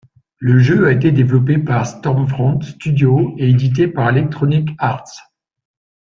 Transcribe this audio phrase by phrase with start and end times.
[0.39, 5.31] Le jeu a été développé par Stormfront Studios et édité par Electronic Arts.